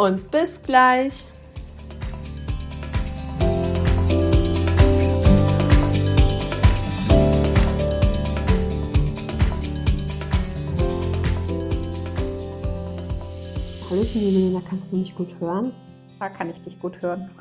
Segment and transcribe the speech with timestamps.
[0.00, 1.28] und bis gleich.
[13.90, 15.72] Hallo Milena, kannst du mich gut hören?
[16.18, 17.30] Da kann ich dich gut hören.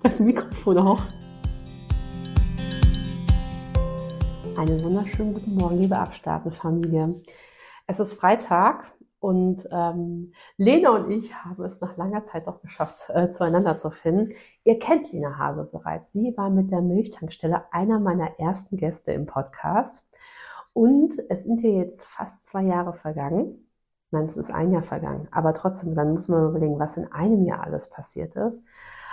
[0.00, 1.02] Das Mikrofon auch.
[4.56, 7.16] Einen wunderschönen guten Morgen, liebe Abstarten-Familie.
[7.88, 13.10] Es ist Freitag und ähm, Lena und ich haben es nach langer Zeit doch geschafft,
[13.10, 14.32] äh, zueinander zu finden.
[14.64, 16.12] Ihr kennt Lena Hase bereits.
[16.12, 20.06] Sie war mit der Milchtankstelle einer meiner ersten Gäste im Podcast.
[20.72, 23.68] Und es sind ja jetzt fast zwei Jahre vergangen.
[24.10, 25.28] Nein, es ist ein Jahr vergangen.
[25.32, 28.62] Aber trotzdem, dann muss man überlegen, was in einem Jahr alles passiert ist.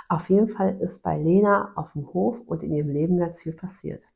[0.08, 3.54] Auf jeden Fall ist bei Lena auf dem Hof und in ihrem Leben ganz viel
[3.54, 4.08] passiert.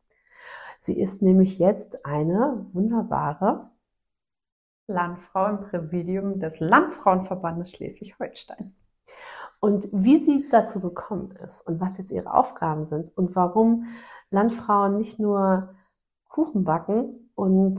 [0.79, 3.71] Sie ist nämlich jetzt eine wunderbare
[4.89, 8.75] Landfrau im Präsidium des Landfrauenverbandes Schleswig-Holstein.
[9.61, 13.85] Und wie sie dazu gekommen ist und was jetzt ihre Aufgaben sind und warum
[14.29, 15.75] Landfrauen nicht nur
[16.27, 17.77] Kuchen backen und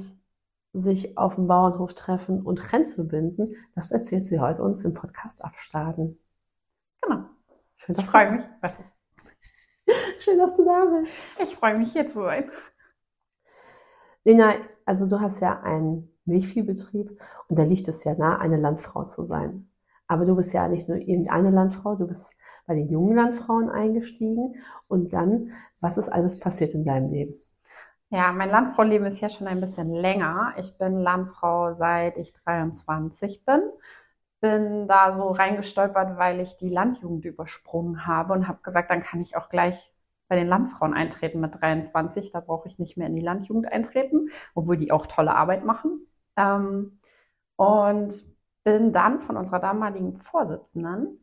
[0.73, 5.45] sich auf dem Bauernhof treffen und Grenze binden, das erzählt sie heute uns im Podcast
[5.45, 6.19] Abstarten.
[7.01, 7.25] Genau.
[7.77, 8.45] Schön, ich freue mich.
[10.19, 11.15] Schön, dass du da bist.
[11.43, 12.51] Ich freue mich, hier zu sein.
[14.25, 19.05] Lena, also du hast ja ein Milchviehbetrieb und da liegt es ja nah, eine Landfrau
[19.05, 19.71] zu sein.
[20.11, 24.57] Aber du bist ja nicht nur irgendeine Landfrau, du bist bei den jungen Landfrauen eingestiegen.
[24.89, 27.35] Und dann, was ist alles passiert in deinem Leben?
[28.11, 30.55] Ja, mein Landfrau-Leben ist ja schon ein bisschen länger.
[30.59, 33.63] Ich bin Landfrau seit ich 23 bin.
[34.41, 39.21] Bin da so reingestolpert, weil ich die Landjugend übersprungen habe und habe gesagt, dann kann
[39.21, 39.93] ich auch gleich
[40.29, 42.33] bei den Landfrauen eintreten mit 23.
[42.33, 46.07] Da brauche ich nicht mehr in die Landjugend eintreten, obwohl die auch tolle Arbeit machen.
[46.37, 47.01] Ähm,
[47.57, 48.25] und
[48.65, 51.19] bin dann von unserer damaligen Vorsitzenden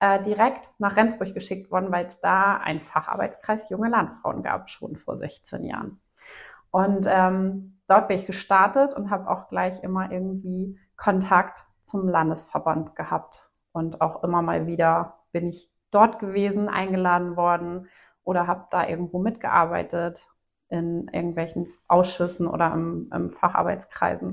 [0.00, 4.96] äh, direkt nach Rendsburg geschickt worden, weil es da einen Facharbeitskreis junge Landfrauen gab, schon
[4.96, 6.00] vor 16 Jahren.
[6.70, 12.94] Und ähm, dort bin ich gestartet und habe auch gleich immer irgendwie Kontakt zum Landesverband
[12.94, 13.50] gehabt.
[13.72, 17.88] Und auch immer mal wieder bin ich dort gewesen, eingeladen worden
[18.24, 20.28] oder habe da irgendwo mitgearbeitet
[20.68, 24.28] in irgendwelchen Ausschüssen oder im, im Facharbeitskreisen.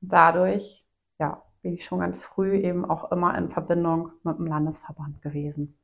[0.00, 0.84] Und dadurch,
[1.18, 5.78] ja, bin ich schon ganz früh eben auch immer in Verbindung mit dem Landesverband gewesen.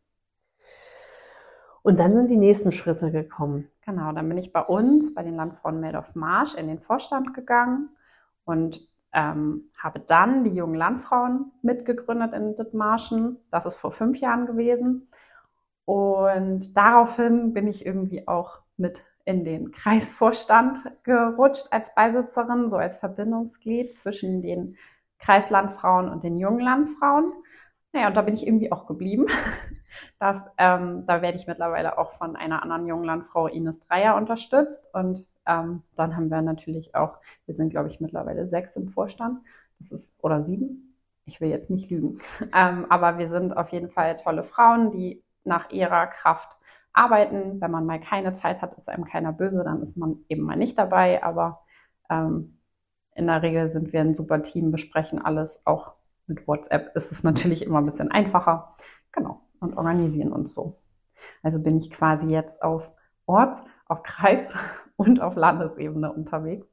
[1.83, 3.69] Und dann sind die nächsten Schritte gekommen.
[3.85, 7.91] Genau, dann bin ich bei uns, bei den Landfrauen Meldorf Marsch, in den Vorstand gegangen
[8.45, 13.37] und ähm, habe dann die jungen Landfrauen mitgegründet in Dithmarschen.
[13.51, 15.09] Das ist vor fünf Jahren gewesen.
[15.85, 22.97] Und daraufhin bin ich irgendwie auch mit in den Kreisvorstand gerutscht als Beisitzerin, so als
[22.99, 24.77] Verbindungsglied zwischen den
[25.19, 27.33] Kreislandfrauen und den jungen Landfrauen.
[27.93, 29.27] Naja, und da bin ich irgendwie auch geblieben.
[30.19, 34.83] Das, ähm, da werde ich mittlerweile auch von einer anderen jungen Landfrau, Ines Dreier, unterstützt.
[34.93, 39.39] Und ähm, dann haben wir natürlich auch, wir sind, glaube ich, mittlerweile sechs im Vorstand.
[39.79, 40.97] Das ist, oder sieben.
[41.27, 42.21] Ich will jetzt nicht lügen.
[42.57, 46.57] Ähm, aber wir sind auf jeden Fall tolle Frauen, die nach ihrer Kraft
[46.95, 47.61] arbeiten.
[47.61, 50.57] Wenn man mal keine Zeit hat, ist einem keiner böse, dann ist man eben mal
[50.57, 51.23] nicht dabei.
[51.23, 51.65] Aber
[52.11, 52.59] ähm,
[53.15, 55.61] in der Regel sind wir ein super Team, besprechen alles.
[55.67, 55.95] Auch
[56.27, 58.77] mit WhatsApp ist es natürlich immer ein bisschen einfacher.
[59.13, 59.41] Genau.
[59.61, 60.81] Und organisieren uns so.
[61.43, 62.91] Also bin ich quasi jetzt auf
[63.27, 64.53] Orts-, auf Kreis-
[64.97, 66.73] und auf Landesebene unterwegs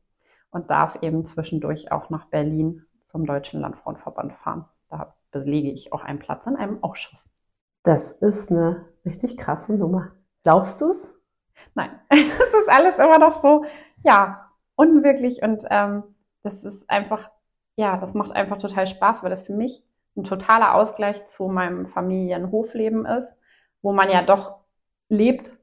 [0.51, 4.65] und darf eben zwischendurch auch nach Berlin zum Deutschen Landfrauenverband fahren.
[4.89, 7.31] Da belege ich auch einen Platz in einem Ausschuss.
[7.83, 10.11] Das ist eine richtig krasse Nummer.
[10.43, 11.15] Glaubst du es?
[11.73, 13.65] Nein, es ist alles immer noch so,
[14.03, 16.03] ja, unwirklich und ähm,
[16.43, 17.29] das ist einfach,
[17.75, 19.83] ja, das macht einfach total Spaß, weil das für mich
[20.17, 23.35] ein totaler Ausgleich zu meinem Familienhofleben ist,
[23.81, 24.57] wo man ja doch
[25.09, 25.53] lebt,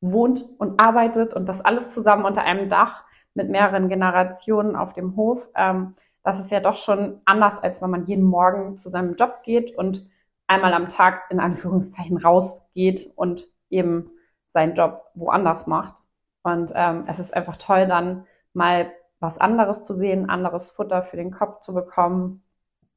[0.00, 5.16] wohnt und arbeitet und das alles zusammen unter einem Dach mit mehreren Generationen auf dem
[5.16, 5.48] Hof.
[5.54, 9.42] Ähm, das ist ja doch schon anders, als wenn man jeden Morgen zu seinem Job
[9.42, 10.08] geht und
[10.46, 14.10] einmal am Tag in Anführungszeichen rausgeht und eben
[14.46, 16.02] seinen Job woanders macht.
[16.42, 21.16] Und ähm, es ist einfach toll, dann mal was anderes zu sehen, anderes Futter für
[21.16, 22.44] den Kopf zu bekommen,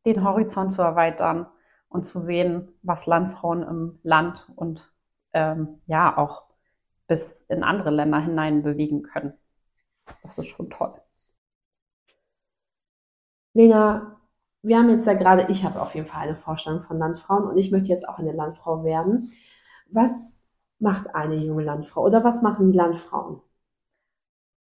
[0.06, 1.48] den Horizont zu erweitern
[1.88, 4.92] und zu sehen, was Landfrauen im Land und
[5.34, 6.44] ähm, ja auch
[7.08, 9.34] bis in andere Länder hinein bewegen können.
[10.24, 10.94] Das ist schon toll.
[13.54, 14.19] Lena,
[14.62, 17.58] wir haben jetzt ja gerade, ich habe auf jeden Fall eine Vorstellung von Landfrauen und
[17.58, 19.32] ich möchte jetzt auch eine Landfrau werden.
[19.90, 20.34] Was
[20.80, 23.42] macht eine junge Landfrau oder was machen die Landfrauen?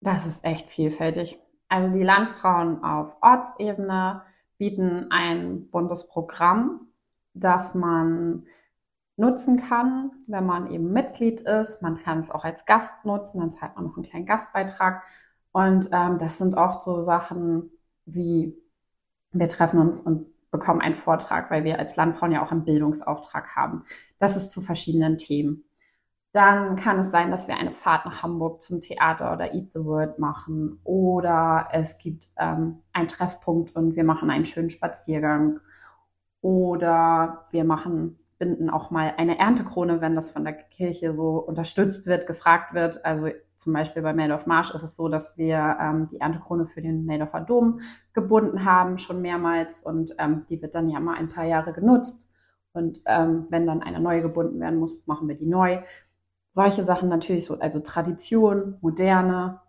[0.01, 1.39] Das ist echt vielfältig.
[1.69, 4.21] Also die Landfrauen auf Ortsebene
[4.57, 6.88] bieten ein buntes Programm,
[7.33, 8.45] das man
[9.17, 11.81] nutzen kann, wenn man eben Mitglied ist.
[11.81, 15.03] Man kann es auch als Gast nutzen, dann zahlt man noch einen kleinen Gastbeitrag.
[15.51, 17.71] Und ähm, das sind oft so Sachen
[18.05, 18.55] wie,
[19.31, 23.56] wir treffen uns und bekommen einen Vortrag, weil wir als Landfrauen ja auch einen Bildungsauftrag
[23.56, 23.83] haben.
[24.19, 25.65] Das ist zu verschiedenen Themen.
[26.33, 29.83] Dann kann es sein, dass wir eine Fahrt nach Hamburg zum Theater oder Eat the
[29.83, 30.79] World machen.
[30.83, 35.59] Oder es gibt ähm, einen Treffpunkt und wir machen einen schönen Spaziergang.
[36.41, 42.06] Oder wir machen, binden auch mal eine Erntekrone, wenn das von der Kirche so unterstützt
[42.06, 43.04] wird, gefragt wird.
[43.04, 46.68] Also zum Beispiel bei Maid of Marsh ist es so, dass wir ähm, die Erntekrone
[46.68, 47.80] für den Maidorfer Dom
[48.13, 49.81] gebunden haben, schon mehrmals.
[49.81, 52.30] Und ähm, die wird dann ja mal ein paar Jahre genutzt.
[52.74, 55.80] Und ähm, wenn dann eine neue gebunden werden muss, machen wir die neu
[56.57, 59.62] solche Sachen natürlich so, also Tradition, Moderne,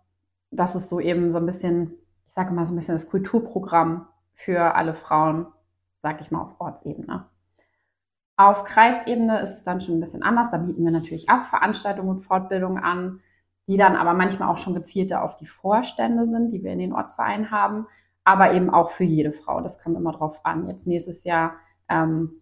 [0.49, 1.93] das ist so eben so ein bisschen,
[2.27, 5.45] ich sage mal so ein bisschen das Kulturprogramm für alle Frauen,
[6.01, 7.29] sag ich mal, auf Ortsebene.
[8.39, 10.49] Auf Kreisebene ist es dann schon ein bisschen anders.
[10.49, 13.19] Da bieten wir natürlich auch Veranstaltungen und Fortbildungen an,
[13.67, 16.93] die dann aber manchmal auch schon gezielter auf die Vorstände sind, die wir in den
[16.93, 17.85] Ortsvereinen haben,
[18.23, 19.59] aber eben auch für jede Frau.
[19.59, 20.69] Das kommt immer drauf an.
[20.69, 21.55] Jetzt nächstes Jahr
[21.89, 22.41] ähm,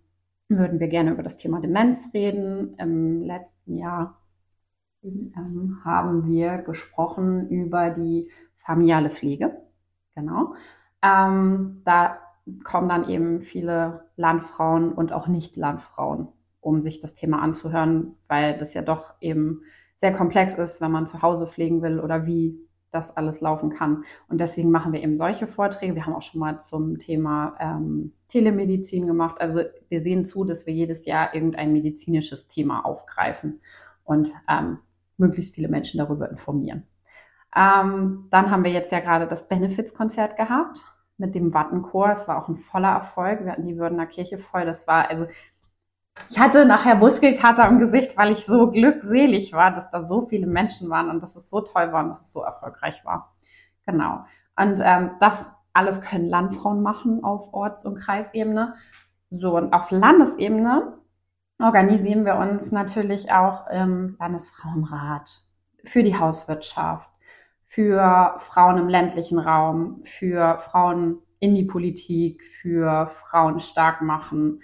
[0.50, 2.76] würden wir gerne über das Thema Demenz reden.
[2.78, 4.22] Im letzten Jahr
[5.04, 8.30] ähm, haben wir gesprochen über die
[8.60, 9.64] familiale Pflege.
[10.14, 10.54] Genau.
[11.02, 12.20] Ähm, da
[12.64, 16.28] kommen dann eben viele Landfrauen und auch Nicht-Landfrauen,
[16.60, 19.62] um sich das Thema anzuhören, weil das ja doch eben
[19.96, 22.60] sehr komplex ist, wenn man zu Hause pflegen will oder wie
[22.92, 24.04] das alles laufen kann.
[24.28, 25.96] Und deswegen machen wir eben solche Vorträge.
[25.96, 29.40] Wir haben auch schon mal zum Thema ähm, Telemedizin gemacht.
[29.40, 33.62] Also wir sehen zu, dass wir jedes Jahr irgendein medizinisches Thema aufgreifen.
[34.04, 34.80] Und ähm,
[35.18, 36.84] möglichst viele Menschen darüber informieren.
[37.56, 40.86] Ähm, dann haben wir jetzt ja gerade das Benefits-Konzert gehabt
[41.18, 42.12] mit dem Wattenchor.
[42.14, 43.44] Es war auch ein voller Erfolg.
[43.44, 44.66] Wir hatten die Würdener Kirche voll.
[44.66, 45.28] Das war also,
[46.30, 50.48] ich hatte nachher Muskelkater im Gesicht, weil ich so glückselig war, dass da so viele
[50.48, 53.34] Menschen waren und dass es so toll war und dass es so erfolgreich war.
[53.86, 54.26] Genau.
[54.56, 58.74] Und ähm, das alles können Landfrauen machen auf Orts- und Kreisebene.
[59.30, 60.98] So, und auf Landesebene
[61.60, 65.44] organisieren wir uns natürlich auch im Landesfrauenrat
[65.86, 67.10] für die Hauswirtschaft,
[67.68, 74.62] für Frauen im ländlichen Raum, für Frauen in die Politik, für Frauen stark machen.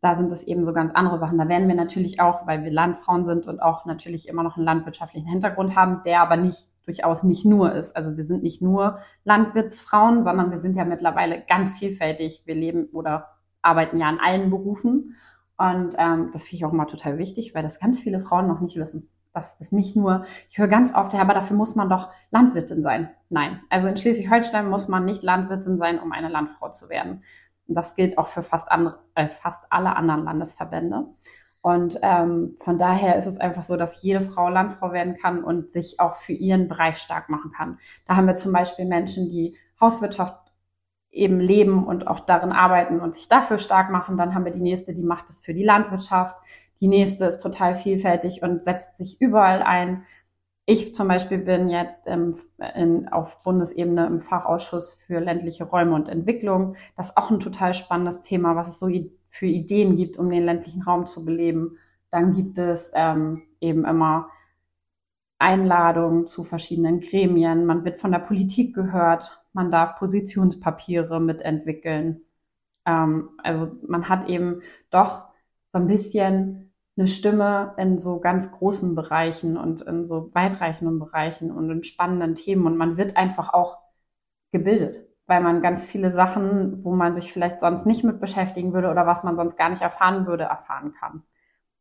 [0.00, 1.36] Da sind es eben so ganz andere Sachen.
[1.36, 4.64] Da werden wir natürlich auch, weil wir Landfrauen sind und auch natürlich immer noch einen
[4.64, 7.96] landwirtschaftlichen Hintergrund haben, der aber nicht durchaus nicht nur ist.
[7.96, 12.42] Also wir sind nicht nur Landwirtsfrauen, sondern wir sind ja mittlerweile ganz vielfältig.
[12.44, 13.30] Wir leben oder
[13.62, 15.16] arbeiten ja in allen Berufen
[15.56, 18.60] und ähm, das finde ich auch immer total wichtig, weil das ganz viele Frauen noch
[18.60, 19.08] nicht wissen.
[19.34, 23.10] Das nicht nur, ich höre ganz oft, ja, aber dafür muss man doch Landwirtin sein.
[23.28, 27.24] Nein, also in Schleswig-Holstein muss man nicht Landwirtin sein, um eine Landfrau zu werden.
[27.66, 31.06] Und das gilt auch für fast, andere, äh, fast alle anderen Landesverbände.
[31.62, 35.70] Und ähm, von daher ist es einfach so, dass jede Frau Landfrau werden kann und
[35.70, 37.78] sich auch für ihren Bereich stark machen kann.
[38.06, 40.52] Da haben wir zum Beispiel Menschen, die Hauswirtschaft
[41.10, 44.16] eben leben und auch darin arbeiten und sich dafür stark machen.
[44.16, 46.36] Dann haben wir die nächste, die macht es für die Landwirtschaft.
[46.80, 50.04] Die nächste ist total vielfältig und setzt sich überall ein.
[50.66, 52.36] Ich zum Beispiel bin jetzt im,
[52.74, 56.76] in, auf Bundesebene im Fachausschuss für ländliche Räume und Entwicklung.
[56.96, 58.88] Das ist auch ein total spannendes Thema, was es so
[59.26, 61.78] für Ideen gibt, um den ländlichen Raum zu beleben.
[62.10, 64.28] Dann gibt es ähm, eben immer
[65.38, 67.66] Einladungen zu verschiedenen Gremien.
[67.66, 72.22] Man wird von der Politik gehört man darf Positionspapiere mitentwickeln.
[72.86, 75.28] Ähm, also man hat eben doch
[75.72, 76.63] so ein bisschen
[76.96, 82.34] eine Stimme in so ganz großen Bereichen und in so weitreichenden Bereichen und in spannenden
[82.34, 82.66] Themen.
[82.66, 83.78] Und man wird einfach auch
[84.52, 88.90] gebildet, weil man ganz viele Sachen, wo man sich vielleicht sonst nicht mit beschäftigen würde
[88.90, 91.24] oder was man sonst gar nicht erfahren würde, erfahren kann.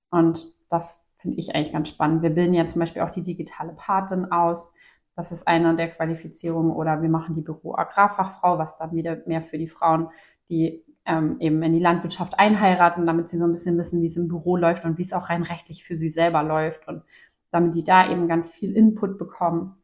[0.10, 2.24] Und das finde ich eigentlich ganz spannend.
[2.24, 4.74] Wir bilden ja zum Beispiel auch die digitale Patin aus.
[5.16, 6.72] Das ist eine der Qualifizierungen.
[6.72, 10.10] Oder wir machen die Büro-Agrarfachfrau, was dann wieder mehr für die Frauen,
[10.50, 14.18] die ähm, eben in die Landwirtschaft einheiraten, damit sie so ein bisschen wissen, wie es
[14.18, 17.04] im Büro läuft und wie es auch rein rechtlich für sie selber läuft und
[17.52, 19.76] damit die da eben ganz viel Input bekommen.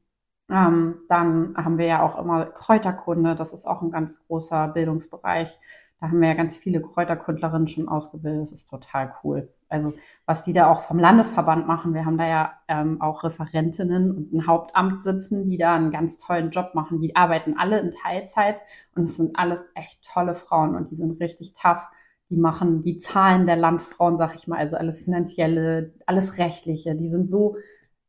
[0.49, 5.59] Ähm, dann haben wir ja auch immer Kräuterkunde, das ist auch ein ganz großer Bildungsbereich.
[5.99, 8.43] Da haben wir ja ganz viele Kräuterkundlerinnen schon ausgebildet.
[8.43, 9.49] Das ist total cool.
[9.69, 9.93] Also
[10.25, 11.93] was die da auch vom Landesverband machen.
[11.93, 16.17] Wir haben da ja ähm, auch Referentinnen und ein Hauptamt sitzen, die da einen ganz
[16.17, 17.01] tollen Job machen.
[17.01, 18.59] Die arbeiten alle in Teilzeit
[18.95, 21.83] und es sind alles echt tolle Frauen und die sind richtig tough.
[22.29, 26.95] Die machen die Zahlen der Landfrauen, sag ich mal, also alles finanzielle, alles rechtliche.
[26.95, 27.55] Die sind so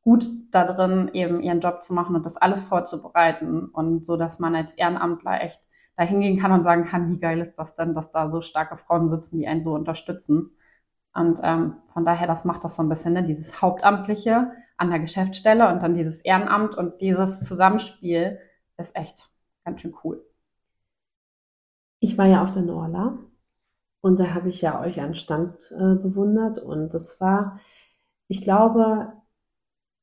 [0.03, 4.39] gut da drin, eben ihren Job zu machen und das alles vorzubereiten und so, dass
[4.39, 5.61] man als Ehrenamtler echt
[5.97, 8.77] da hingehen kann und sagen kann, wie geil ist das denn, dass da so starke
[8.77, 10.51] Frauen sitzen, die einen so unterstützen.
[11.15, 13.23] Und ähm, von daher, das macht das so ein bisschen, ne?
[13.25, 18.39] dieses Hauptamtliche an der Geschäftsstelle und dann dieses Ehrenamt und dieses Zusammenspiel
[18.79, 19.31] ist echt
[19.65, 20.25] ganz schön cool.
[21.99, 23.19] Ich war ja auf der Norla
[24.01, 27.59] und da habe ich ja euch an Stand äh, bewundert und das war,
[28.29, 29.13] ich glaube,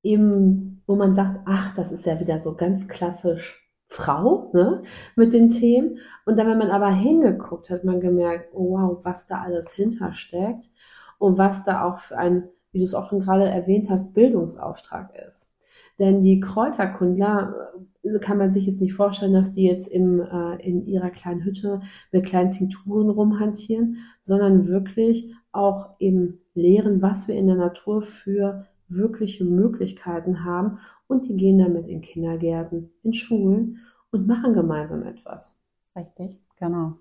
[0.04, 4.84] eben, wo man sagt, ach, das ist ja wieder so ganz klassisch Frau ne,
[5.16, 6.00] mit den Themen.
[6.26, 10.70] Und dann, wenn man aber hingeguckt, hat man gemerkt, oh, wow, was da alles hintersteckt
[11.18, 15.14] und was da auch für ein, wie du es auch schon gerade erwähnt hast, Bildungsauftrag
[15.28, 15.52] ist.
[16.00, 17.72] Denn die Kräuterkundler
[18.04, 21.44] äh, kann man sich jetzt nicht vorstellen, dass die jetzt im, äh, in ihrer kleinen
[21.44, 21.80] Hütte
[22.12, 28.66] mit kleinen Tinkturen rumhantieren, sondern wirklich auch eben lehren, was wir in der Natur für
[28.90, 33.80] wirkliche Möglichkeiten haben und die gehen damit in Kindergärten, in Schulen
[34.12, 35.60] und machen gemeinsam etwas.
[35.96, 36.94] Richtig, genau.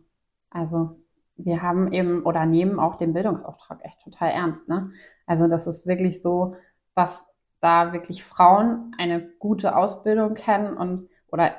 [0.51, 0.99] Also
[1.37, 4.69] wir haben eben oder nehmen auch den Bildungsauftrag echt total ernst.
[4.69, 4.91] Ne?
[5.27, 6.57] Also das ist wirklich so,
[6.95, 7.25] dass
[7.61, 11.55] da wirklich Frauen eine gute Ausbildung kennen und oder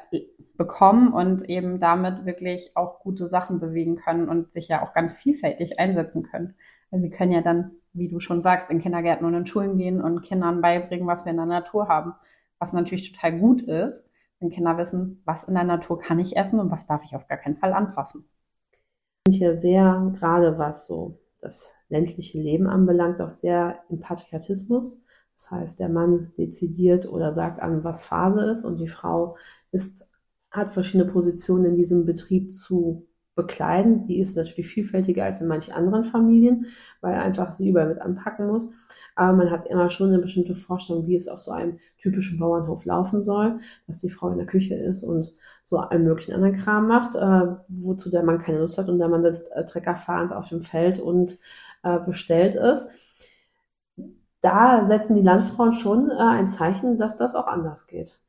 [0.56, 5.16] bekommen und eben damit wirklich auch gute Sachen bewegen können und sich ja auch ganz
[5.18, 6.56] vielfältig einsetzen können.
[6.92, 10.02] Also sie können ja dann wie du schon sagst, in Kindergärten und in Schulen gehen
[10.02, 12.14] und Kindern beibringen, was wir in der Natur haben.
[12.60, 16.60] Was natürlich total gut ist, wenn Kinder wissen, was in der Natur kann ich essen
[16.60, 18.26] und was darf ich auf gar keinen Fall anfassen.
[19.28, 25.02] Sind ja sehr, gerade was so das ländliche Leben anbelangt, auch sehr im Patriotismus.
[25.36, 29.38] Das heißt, der Mann dezidiert oder sagt an, was Phase ist und die Frau
[29.72, 30.08] ist,
[30.50, 33.08] hat verschiedene Positionen in diesem Betrieb zu
[33.38, 34.04] bekleiden.
[34.04, 36.66] Die ist natürlich vielfältiger als in manchen anderen Familien,
[37.00, 38.74] weil einfach sie überall mit anpacken muss.
[39.16, 42.84] Aber man hat immer schon eine bestimmte Vorstellung, wie es auf so einem typischen Bauernhof
[42.84, 46.88] laufen soll, dass die Frau in der Küche ist und so allen möglichen anderen Kram
[46.88, 50.50] macht, äh, wozu der Mann keine Lust hat und der Mann sitzt äh, treckerfahrend auf
[50.50, 51.40] dem Feld und
[51.84, 52.90] äh, bestellt ist.
[54.42, 58.20] Da setzen die Landfrauen schon äh, ein Zeichen, dass das auch anders geht.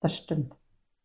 [0.00, 0.61] Das stimmt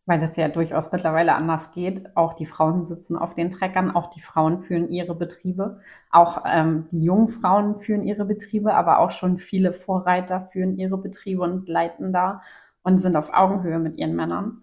[0.08, 2.16] weil das ja durchaus mittlerweile anders geht.
[2.16, 6.88] Auch die Frauen sitzen auf den Treckern, auch die Frauen führen ihre Betriebe, auch ähm,
[6.90, 11.68] die jungen Frauen führen ihre Betriebe, aber auch schon viele Vorreiter führen ihre Betriebe und
[11.68, 12.40] leiten da
[12.82, 14.62] und sind auf Augenhöhe mit ihren Männern.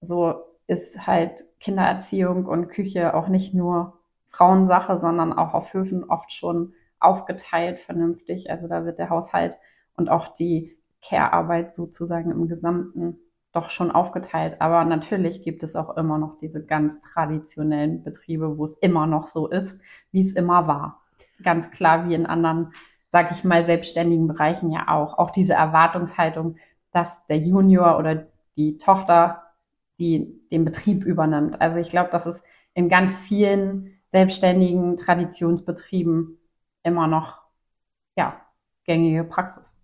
[0.00, 0.36] So
[0.66, 3.98] ist halt Kindererziehung und Küche auch nicht nur
[4.30, 8.50] Frauensache, sondern auch auf Höfen oft schon aufgeteilt vernünftig.
[8.50, 9.58] Also da wird der Haushalt
[9.94, 13.18] und auch die Care-Arbeit sozusagen im Gesamten
[13.56, 14.60] doch schon aufgeteilt.
[14.60, 19.28] Aber natürlich gibt es auch immer noch diese ganz traditionellen Betriebe, wo es immer noch
[19.28, 19.80] so ist,
[20.12, 21.02] wie es immer war.
[21.42, 22.72] Ganz klar wie in anderen,
[23.08, 25.18] sag ich mal, selbstständigen Bereichen ja auch.
[25.18, 26.56] Auch diese Erwartungshaltung,
[26.92, 29.42] dass der Junior oder die Tochter
[29.98, 31.60] die den Betrieb übernimmt.
[31.60, 32.44] Also ich glaube, das ist
[32.74, 36.38] in ganz vielen selbstständigen Traditionsbetrieben
[36.82, 37.42] immer noch
[38.16, 38.40] ja
[38.84, 39.75] gängige Praxis.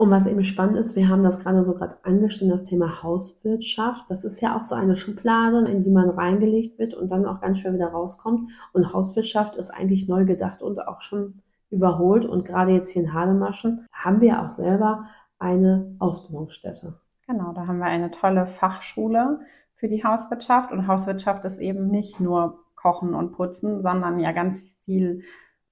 [0.00, 4.10] Und was eben spannend ist, wir haben das gerade so gerade angeschnitten, das Thema Hauswirtschaft.
[4.10, 7.42] Das ist ja auch so eine Schublade, in die man reingelegt wird und dann auch
[7.42, 8.48] ganz schwer wieder rauskommt.
[8.72, 12.24] Und Hauswirtschaft ist eigentlich neu gedacht und auch schon überholt.
[12.24, 15.04] Und gerade jetzt hier in Hademaschen haben wir auch selber
[15.38, 16.98] eine Ausbildungsstätte.
[17.26, 19.40] Genau, da haben wir eine tolle Fachschule
[19.74, 20.72] für die Hauswirtschaft.
[20.72, 25.24] Und Hauswirtschaft ist eben nicht nur Kochen und Putzen, sondern ja ganz viel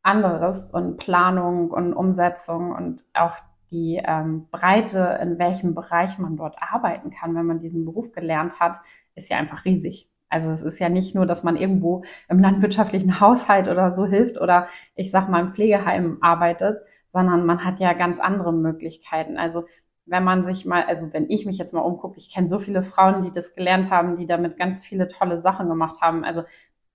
[0.02, 3.32] anderes und Planung und Umsetzung und auch
[3.70, 8.60] die ähm, Breite, in welchem Bereich man dort arbeiten kann, wenn man diesen Beruf gelernt
[8.60, 8.80] hat,
[9.14, 10.08] ist ja einfach riesig.
[10.30, 14.40] Also es ist ja nicht nur, dass man irgendwo im landwirtschaftlichen Haushalt oder so hilft
[14.40, 19.38] oder ich sag mal im Pflegeheim arbeitet, sondern man hat ja ganz andere Möglichkeiten.
[19.38, 19.64] Also
[20.06, 22.82] wenn man sich mal, also wenn ich mich jetzt mal umgucke, ich kenne so viele
[22.82, 26.24] Frauen, die das gelernt haben, die damit ganz viele tolle Sachen gemacht haben.
[26.24, 26.44] Also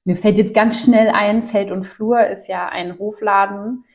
[0.03, 3.85] mir fällt jetzt ganz schnell ein, Feld und Flur ist ja ein Hofladen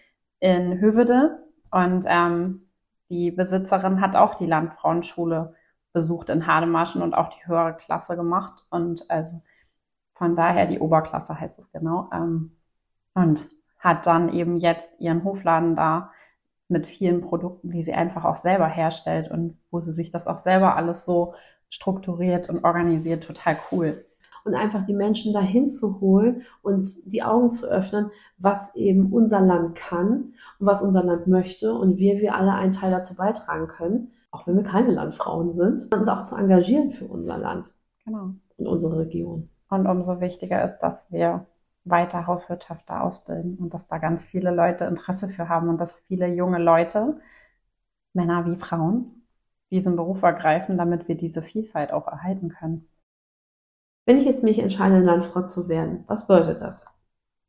[0.41, 2.68] in Hövede und ähm,
[3.11, 5.55] die Besitzerin hat auch die Landfrauenschule
[5.93, 8.65] besucht in Hademarschen und auch die höhere Klasse gemacht.
[8.71, 9.41] Und also
[10.15, 12.09] von daher die Oberklasse heißt es genau.
[12.13, 12.57] Ähm,
[13.15, 13.49] und
[13.79, 16.13] hat dann eben jetzt ihren Hofladen da
[16.69, 20.39] mit vielen Produkten, die sie einfach auch selber herstellt und wo sie sich das auch
[20.39, 21.35] selber alles so
[21.71, 23.25] strukturiert und organisiert.
[23.25, 24.05] Total cool.
[24.49, 29.41] Und einfach die Menschen dahin zu holen und die Augen zu öffnen, was eben unser
[29.41, 33.67] Land kann und was unser Land möchte und wir wir alle einen Teil dazu beitragen
[33.67, 37.75] können, auch wenn wir keine Landfrauen sind, uns auch zu engagieren für unser Land
[38.05, 38.33] genau.
[38.57, 39.51] und unsere Region.
[39.69, 41.47] Und umso wichtiger ist, dass wir
[41.85, 46.27] weiter Hauswirtschafter ausbilden und dass da ganz viele Leute Interesse für haben und dass viele
[46.27, 47.21] junge Leute,
[48.15, 49.27] Männer wie Frauen,
[49.71, 52.89] diesen Beruf ergreifen, damit wir diese Vielfalt auch erhalten können.
[54.09, 56.83] Wenn ich jetzt mich entscheide, Landfrau zu werden, was bedeutet das?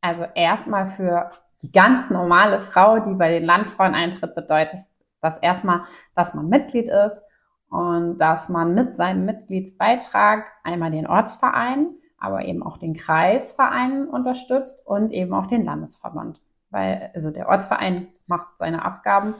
[0.02, 4.78] Also erstmal für die ganz normale Frau, die bei den Landfrauen eintritt, bedeutet
[5.22, 5.84] das erstmal,
[6.16, 7.24] dass man Mitglied ist
[7.70, 14.86] und dass man mit seinem Mitgliedsbeitrag einmal den Ortsverein, aber eben auch den Kreisverein unterstützt
[14.86, 16.42] und eben auch den Landesverband.
[16.72, 19.36] Weil, also der Ortsverein macht seine Abgaben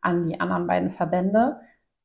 [0.00, 1.60] an die anderen beiden Verbände,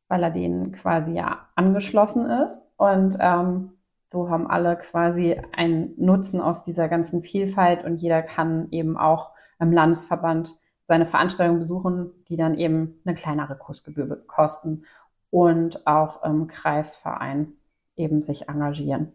[0.10, 2.70] weil er denen quasi ja angeschlossen ist.
[2.78, 3.72] Und ähm,
[4.12, 9.32] so haben alle quasi einen Nutzen aus dieser ganzen Vielfalt und jeder kann eben auch
[9.60, 14.86] im Landesverband seine Veranstaltungen besuchen, die dann eben eine kleinere Kursgebühr kosten
[15.30, 17.54] und auch im Kreisverein
[17.96, 19.14] eben sich engagieren.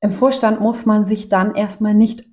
[0.00, 2.26] Im Vorstand muss man sich dann erstmal nicht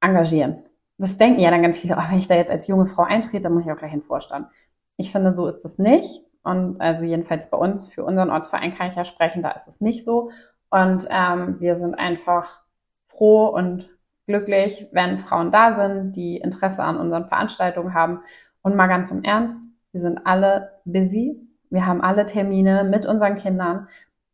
[0.00, 0.64] engagieren.
[0.98, 3.44] Das denken ja dann ganz viele, oh, wenn ich da jetzt als junge Frau eintrete,
[3.44, 4.48] dann muss ich auch gleich in den Vorstand.
[4.96, 6.22] Ich finde, so ist das nicht.
[6.42, 9.80] Und also jedenfalls bei uns, für unseren Ortsverein kann ich ja sprechen, da ist es
[9.80, 10.30] nicht so.
[10.70, 12.60] Und ähm, wir sind einfach
[13.08, 13.88] froh und
[14.26, 18.20] glücklich, wenn Frauen da sind, die Interesse an unseren Veranstaltungen haben.
[18.62, 19.60] Und mal ganz im Ernst,
[19.92, 21.40] wir sind alle busy.
[21.70, 23.88] Wir haben alle Termine mit unseren Kindern.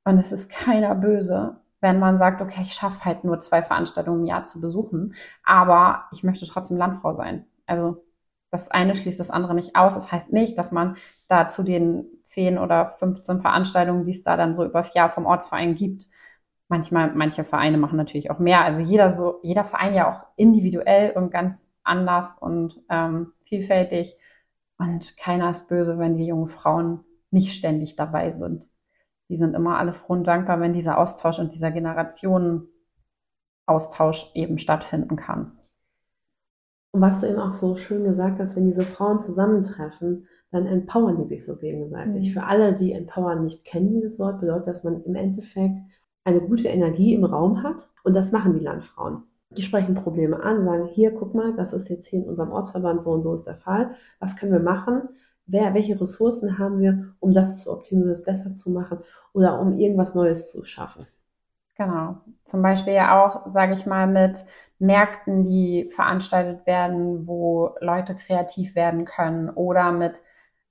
[0.04, 4.20] Und es ist keiner böse, wenn man sagt, okay, ich schaffe halt nur zwei Veranstaltungen
[4.20, 5.14] im Jahr zu besuchen,
[5.44, 7.46] aber ich möchte trotzdem Landfrau sein.
[7.66, 8.04] Also
[8.50, 9.94] das eine schließt das andere nicht aus.
[9.94, 10.96] Das heißt nicht, dass man
[11.28, 15.26] da zu den 10 oder 15 Veranstaltungen, die es da dann so übers Jahr vom
[15.26, 16.06] Ortsverein gibt,
[16.68, 18.62] manchmal, manche Vereine machen natürlich auch mehr.
[18.62, 24.16] Also jeder so, jeder Verein ja auch individuell und ganz anders und ähm, vielfältig.
[24.78, 28.68] Und keiner ist böse, wenn die jungen Frauen nicht ständig dabei sind.
[29.28, 35.16] Die sind immer alle froh und dankbar, wenn dieser Austausch und dieser Generationenaustausch eben stattfinden
[35.16, 35.58] kann.
[36.92, 41.16] Und was du eben auch so schön gesagt hast, wenn diese Frauen zusammentreffen, dann empowern
[41.16, 42.28] die sich so gegenseitig.
[42.28, 42.32] Mhm.
[42.32, 45.78] Für alle, die empowern nicht kennen dieses Wort, bedeutet, dass man im Endeffekt
[46.24, 47.88] eine gute Energie im Raum hat.
[48.02, 49.24] Und das machen die Landfrauen.
[49.50, 53.02] Die sprechen Probleme an, sagen, hier, guck mal, das ist jetzt hier in unserem Ortsverband,
[53.02, 53.92] so und so ist der Fall.
[54.18, 55.08] Was können wir machen?
[55.46, 58.98] Wer, welche Ressourcen haben wir, um das zu optimieren, es besser zu machen
[59.32, 61.06] oder um irgendwas Neues zu schaffen?
[61.76, 62.16] Genau.
[62.44, 64.44] Zum Beispiel ja auch, sage ich mal, mit
[64.78, 70.22] Märkten, die veranstaltet werden, wo Leute kreativ werden können oder mit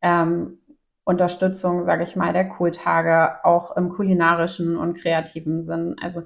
[0.01, 0.59] ähm,
[1.05, 5.95] Unterstützung, sage ich mal, der Kohltage auch im kulinarischen und kreativen Sinn.
[6.01, 6.23] Also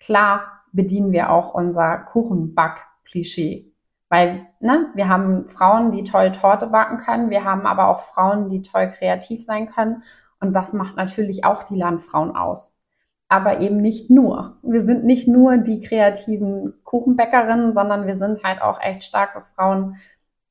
[0.00, 3.72] klar bedienen wir auch unser Kuchenback-Klischee,
[4.08, 8.50] weil ne, wir haben Frauen, die toll Torte backen können, wir haben aber auch Frauen,
[8.50, 10.02] die toll kreativ sein können
[10.40, 12.74] und das macht natürlich auch die Landfrauen aus
[13.28, 14.56] aber eben nicht nur.
[14.62, 19.96] Wir sind nicht nur die kreativen Kuchenbäckerinnen, sondern wir sind halt auch echt starke Frauen,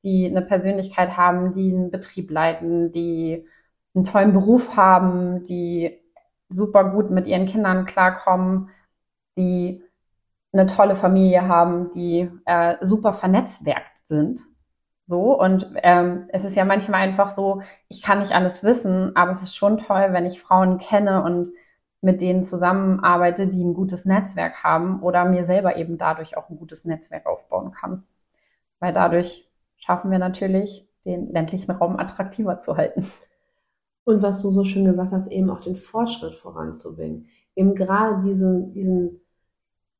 [0.04, 3.46] die eine Persönlichkeit haben, die einen Betrieb leiten, die
[3.98, 5.98] einen tollen Beruf haben, die
[6.48, 8.70] super gut mit ihren Kindern klarkommen,
[9.36, 9.84] die
[10.52, 14.40] eine tolle Familie haben, die äh, super vernetzwerkt sind.
[15.04, 19.30] So, und ähm, es ist ja manchmal einfach so, ich kann nicht alles wissen, aber
[19.30, 21.50] es ist schon toll, wenn ich Frauen kenne und
[22.00, 26.58] mit denen zusammenarbeite, die ein gutes Netzwerk haben oder mir selber eben dadurch auch ein
[26.58, 28.04] gutes Netzwerk aufbauen kann.
[28.80, 33.06] Weil dadurch schaffen wir natürlich, den ländlichen Raum attraktiver zu halten.
[34.08, 37.26] Und was du so schön gesagt hast, eben auch den Fortschritt voranzubringen.
[37.54, 39.20] Eben gerade diesen, diesen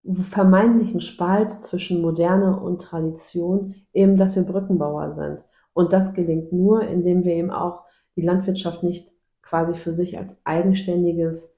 [0.03, 5.45] vermeintlichen Spalt zwischen Moderne und Tradition, eben, dass wir Brückenbauer sind.
[5.75, 7.85] Und das gelingt nur, indem wir eben auch
[8.17, 11.55] die Landwirtschaft nicht quasi für sich als eigenständiges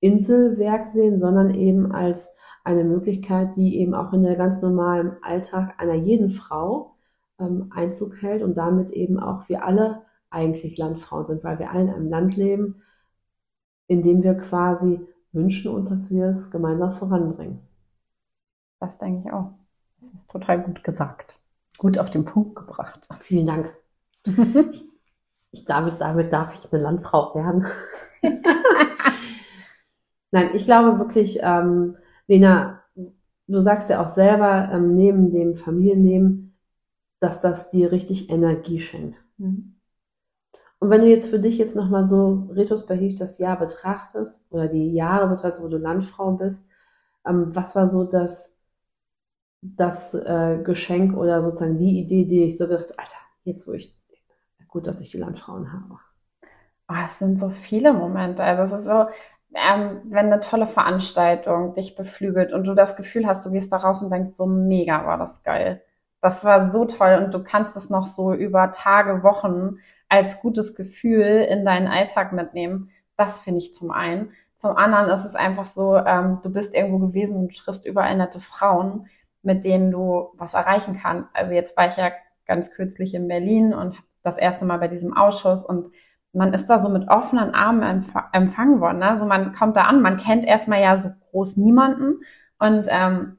[0.00, 2.28] Inselwerk sehen, sondern eben als
[2.62, 6.96] eine Möglichkeit, die eben auch in der ganz normalen Alltag einer jeden Frau
[7.40, 10.02] ähm, Einzug hält und damit eben auch wir alle
[10.36, 12.82] eigentlich Landfrauen sind, weil wir alle in einem Land leben,
[13.88, 15.00] in dem wir quasi
[15.32, 17.60] wünschen uns, dass wir es gemeinsam voranbringen.
[18.80, 19.52] Das denke ich auch.
[20.00, 21.38] Das ist total gut gesagt.
[21.78, 23.08] Gut auf den Punkt gebracht.
[23.20, 23.74] Vielen Dank.
[25.50, 27.64] ich, damit, damit darf ich eine Landfrau werden.
[30.30, 31.96] Nein, ich glaube wirklich, ähm,
[32.26, 32.82] Lena,
[33.46, 36.58] du sagst ja auch selber, ähm, neben dem Familienleben,
[37.20, 39.24] dass das dir richtig Energie schenkt.
[39.38, 39.75] Mhm.
[40.86, 44.94] Und wenn du jetzt für dich jetzt nochmal so retrospektiv das Jahr betrachtest oder die
[44.94, 46.70] Jahre betrachtest, wo du Landfrau bist,
[47.26, 48.56] ähm, was war so das,
[49.62, 53.98] das äh, Geschenk oder sozusagen die Idee, die ich so gedacht, Alter, jetzt wo ich,
[54.68, 55.98] gut, dass ich die Landfrauen habe.
[56.88, 58.44] Oh, es sind so viele Momente.
[58.44, 59.06] Also es ist so,
[59.54, 63.78] ähm, wenn eine tolle Veranstaltung dich beflügelt und du das Gefühl hast, du gehst da
[63.78, 65.82] raus und denkst, so mega war das geil.
[66.20, 70.74] Das war so toll und du kannst es noch so über Tage, Wochen als gutes
[70.74, 72.90] Gefühl in deinen Alltag mitnehmen.
[73.16, 74.32] Das finde ich zum einen.
[74.54, 78.40] Zum anderen ist es einfach so, ähm, du bist irgendwo gewesen und triffst überall nette
[78.40, 79.06] Frauen,
[79.42, 81.34] mit denen du was erreichen kannst.
[81.36, 82.10] Also jetzt war ich ja
[82.46, 85.92] ganz kürzlich in Berlin und das erste Mal bei diesem Ausschuss und
[86.32, 88.98] man ist da so mit offenen Armen empf empfangen worden.
[88.98, 89.08] Ne?
[89.08, 92.20] Also man kommt da an, man kennt erstmal ja so groß niemanden
[92.58, 93.38] und ähm,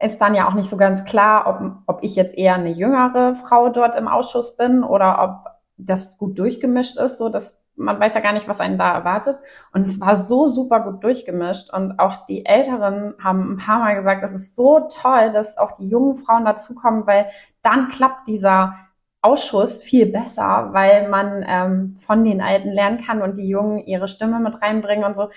[0.00, 3.34] ist dann ja auch nicht so ganz klar, ob, ob ich jetzt eher eine jüngere
[3.34, 8.14] Frau dort im Ausschuss bin oder ob das gut durchgemischt ist, so dass man weiß
[8.14, 9.38] ja gar nicht, was einen da erwartet.
[9.72, 11.72] Und es war so super gut durchgemischt.
[11.72, 15.76] Und auch die Älteren haben ein paar Mal gesagt, es ist so toll, dass auch
[15.76, 17.26] die jungen Frauen dazukommen, weil
[17.62, 18.76] dann klappt dieser
[19.22, 24.08] Ausschuss viel besser, weil man ähm, von den Alten lernen kann und die Jungen ihre
[24.08, 25.30] Stimme mit reinbringen und so.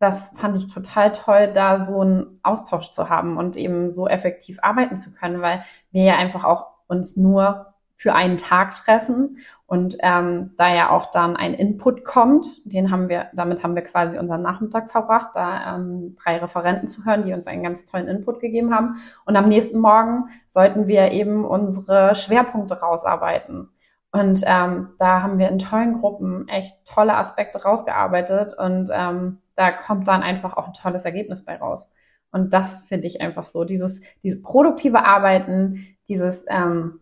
[0.00, 4.58] Das fand ich total toll, da so einen Austausch zu haben und eben so effektiv
[4.62, 9.98] arbeiten zu können, weil wir ja einfach auch uns nur für einen Tag treffen und
[10.00, 14.16] ähm, da ja auch dann ein Input kommt, den haben wir, damit haben wir quasi
[14.16, 18.40] unseren Nachmittag verbracht, da ähm, drei Referenten zu hören, die uns einen ganz tollen Input
[18.40, 18.96] gegeben haben.
[19.26, 23.68] Und am nächsten Morgen sollten wir eben unsere Schwerpunkte rausarbeiten.
[24.10, 29.70] Und ähm, da haben wir in tollen Gruppen echt tolle Aspekte rausgearbeitet und ähm, da
[29.70, 31.92] kommt dann einfach auch ein tolles Ergebnis bei raus.
[32.30, 37.00] Und das finde ich einfach so, dieses, dieses produktive Arbeiten, dieses ähm,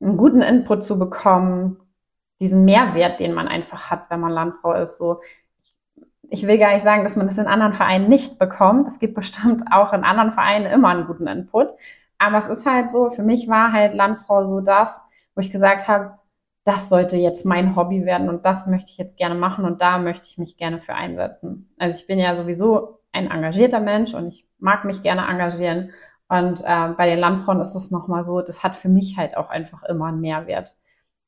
[0.00, 1.80] einen guten Input zu bekommen,
[2.40, 4.98] diesen Mehrwert, den man einfach hat, wenn man Landfrau ist.
[4.98, 5.20] So,
[6.28, 8.86] ich will gar nicht sagen, dass man das in anderen Vereinen nicht bekommt.
[8.88, 11.68] Es gibt bestimmt auch in anderen Vereinen immer einen guten Input.
[12.18, 15.02] Aber es ist halt so, für mich war halt Landfrau so das,
[15.34, 16.18] wo ich gesagt habe,
[16.64, 19.98] das sollte jetzt mein Hobby werden und das möchte ich jetzt gerne machen und da
[19.98, 21.72] möchte ich mich gerne für einsetzen.
[21.78, 25.92] Also ich bin ja sowieso ein engagierter Mensch und ich mag mich gerne engagieren
[26.28, 29.48] und äh, bei den Landfrauen ist das nochmal so, das hat für mich halt auch
[29.48, 30.74] einfach immer einen Mehrwert.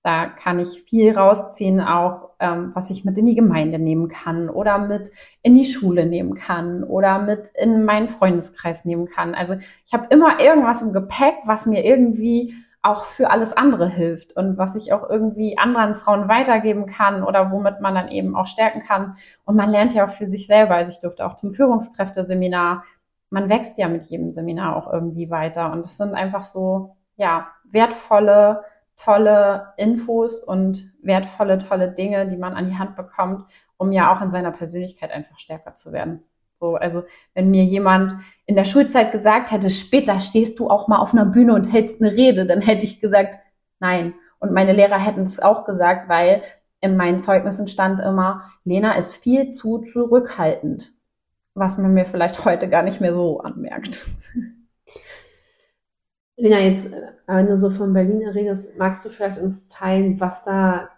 [0.02, 4.48] Da kann ich viel rausziehen, auch ähm, was ich mit in die Gemeinde nehmen kann
[4.48, 5.10] oder mit
[5.42, 9.34] in die Schule nehmen kann oder mit in meinen Freundeskreis nehmen kann.
[9.34, 9.54] Also
[9.86, 14.56] ich habe immer irgendwas im Gepäck, was mir irgendwie auch für alles andere hilft und
[14.56, 18.84] was ich auch irgendwie anderen Frauen weitergeben kann oder womit man dann eben auch stärken
[18.84, 19.16] kann.
[19.44, 20.76] Und man lernt ja auch für sich selber.
[20.76, 22.84] Also ich durfte auch zum Führungskräfteseminar
[23.30, 25.72] man wächst ja mit jedem Seminar auch irgendwie weiter.
[25.72, 28.64] Und das sind einfach so, ja, wertvolle,
[28.98, 33.44] tolle Infos und wertvolle, tolle Dinge, die man an die Hand bekommt,
[33.76, 36.22] um ja auch in seiner Persönlichkeit einfach stärker zu werden.
[36.60, 40.98] So, also wenn mir jemand in der Schulzeit gesagt hätte, später stehst du auch mal
[40.98, 43.38] auf einer Bühne und hältst eine Rede, dann hätte ich gesagt,
[43.78, 44.14] nein.
[44.40, 46.42] Und meine Lehrer hätten es auch gesagt, weil
[46.80, 50.92] in meinen Zeugnissen stand immer, Lena ist viel zu zurückhaltend
[51.58, 54.06] was man mir vielleicht heute gar nicht mehr so anmerkt.
[56.38, 60.44] Lena, jetzt, äh, wenn du so von Berlin redest, magst du vielleicht uns teilen, was
[60.44, 60.88] da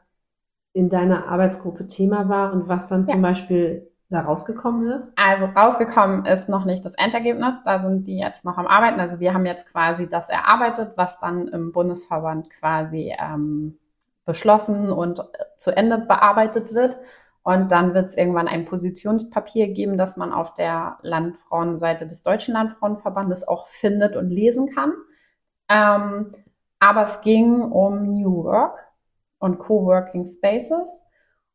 [0.74, 3.14] in deiner Arbeitsgruppe Thema war und was dann ja.
[3.14, 5.16] zum Beispiel da rausgekommen ist?
[5.16, 9.00] Also rausgekommen ist noch nicht das Endergebnis, da sind die jetzt noch am Arbeiten.
[9.00, 13.78] Also wir haben jetzt quasi das erarbeitet, was dann im Bundesverband quasi ähm,
[14.26, 15.22] beschlossen und äh,
[15.56, 16.98] zu Ende bearbeitet wird.
[17.42, 22.52] Und dann wird es irgendwann ein Positionspapier geben, das man auf der Landfrauenseite des Deutschen
[22.52, 24.92] Landfrauenverbandes auch findet und lesen kann.
[25.70, 26.32] Ähm,
[26.80, 28.78] aber es ging um New Work
[29.38, 31.02] und Coworking Spaces.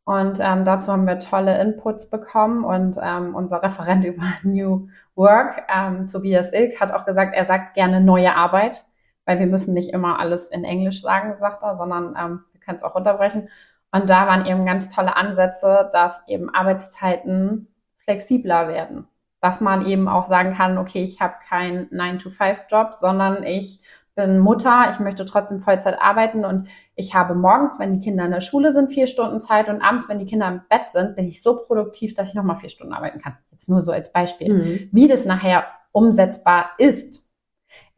[0.05, 5.63] Und ähm, dazu haben wir tolle Inputs bekommen und ähm, unser Referent über New Work,
[5.73, 8.85] ähm, Tobias Ilk, hat auch gesagt, er sagt gerne neue Arbeit,
[9.25, 12.77] weil wir müssen nicht immer alles in Englisch sagen, sagt er, sondern ähm, wir können
[12.77, 13.49] es auch runterbrechen.
[13.91, 17.67] Und da waren eben ganz tolle Ansätze, dass eben Arbeitszeiten
[18.03, 19.07] flexibler werden.
[19.41, 23.81] Dass man eben auch sagen kann, okay, ich habe keinen 9-to-5-Job, sondern ich
[24.15, 28.31] bin Mutter, ich möchte trotzdem Vollzeit arbeiten und ich habe morgens, wenn die Kinder in
[28.31, 31.27] der Schule sind, vier Stunden Zeit und abends, wenn die Kinder im Bett sind, bin
[31.27, 33.37] ich so produktiv, dass ich nochmal vier Stunden arbeiten kann.
[33.51, 34.53] Jetzt nur so als Beispiel.
[34.53, 34.89] Mhm.
[34.91, 37.24] Wie das nachher umsetzbar ist,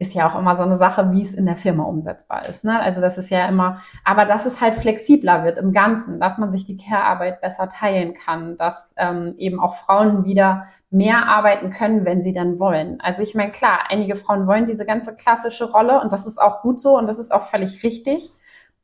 [0.00, 2.62] ist ja auch immer so eine Sache, wie es in der Firma umsetzbar ist.
[2.62, 2.80] Ne?
[2.80, 6.52] Also das ist ja immer, aber dass es halt flexibler wird im Ganzen, dass man
[6.52, 12.04] sich die Care-Arbeit besser teilen kann, dass ähm, eben auch Frauen wieder mehr arbeiten können,
[12.04, 13.00] wenn sie dann wollen.
[13.00, 16.62] Also ich meine, klar, einige Frauen wollen diese ganze klassische Rolle und das ist auch
[16.62, 18.32] gut so und das ist auch völlig richtig.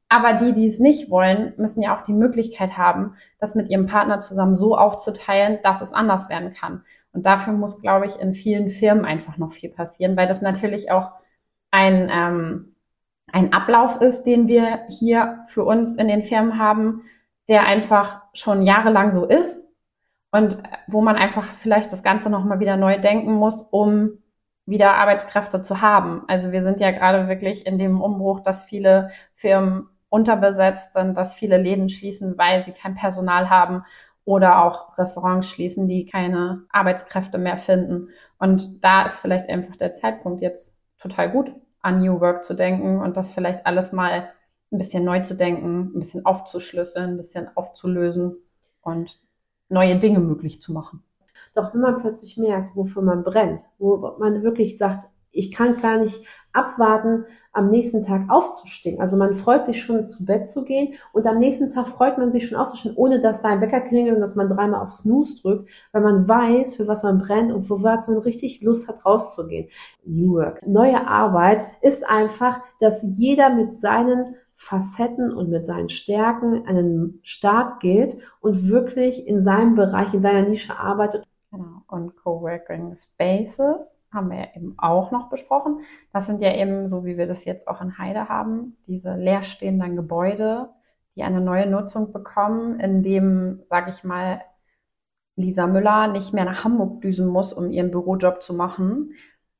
[0.09, 3.87] Aber die, die es nicht wollen, müssen ja auch die Möglichkeit haben, das mit ihrem
[3.87, 6.85] Partner zusammen so aufzuteilen, dass es anders werden kann.
[7.14, 10.90] Und dafür muss, glaube ich, in vielen Firmen einfach noch viel passieren, weil das natürlich
[10.90, 11.12] auch
[11.70, 12.74] ein, ähm,
[13.33, 17.03] ein Ablauf ist, den wir hier für uns in den Firmen haben,
[17.48, 19.64] der einfach schon jahrelang so ist
[20.33, 24.18] und wo man einfach vielleicht das Ganze nochmal wieder neu denken muss, um
[24.66, 26.22] wieder Arbeitskräfte zu haben.
[26.27, 31.35] Also wir sind ja gerade wirklich in dem Umbruch, dass viele Firmen unterbesetzt sind, dass
[31.35, 33.85] viele Läden schließen, weil sie kein Personal haben
[34.24, 38.08] oder auch Restaurants schließen, die keine Arbeitskräfte mehr finden.
[38.38, 43.00] Und da ist vielleicht einfach der Zeitpunkt jetzt total gut, an New Work zu denken
[43.00, 44.30] und das vielleicht alles mal
[44.72, 48.37] ein bisschen neu zu denken, ein bisschen aufzuschlüsseln, ein bisschen aufzulösen
[48.80, 49.20] und
[49.68, 51.02] neue Dinge möglich zu machen.
[51.54, 55.04] Doch wenn man plötzlich merkt, wofür man brennt, wo man wirklich sagt,
[55.35, 59.01] ich kann gar nicht abwarten, am nächsten Tag aufzustehen.
[59.01, 62.33] Also man freut sich schon zu Bett zu gehen und am nächsten Tag freut man
[62.33, 65.40] sich schon aufzustehen, ohne dass da ein Wecker klingelt und dass man dreimal auf Snooze
[65.42, 69.05] drückt, weil man weiß, für was man brennt und für was man richtig Lust hat,
[69.05, 69.68] rauszugehen.
[70.05, 70.66] New Work.
[70.66, 77.81] Neue Arbeit ist einfach, dass jeder mit seinen Facetten und mit seinen Stärken einen Start
[77.81, 81.25] geht und wirklich in seinem Bereich, in seiner Nische arbeitet.
[81.51, 81.83] Genau.
[81.88, 85.81] Und Coworking Spaces haben wir ja eben auch noch besprochen.
[86.12, 89.96] Das sind ja eben, so wie wir das jetzt auch in Heide haben, diese leerstehenden
[89.96, 90.70] Gebäude,
[91.16, 94.40] die eine neue Nutzung bekommen, in dem, sage ich mal,
[95.37, 99.14] Lisa Müller nicht mehr nach Hamburg düsen muss, um ihren Bürojob zu machen,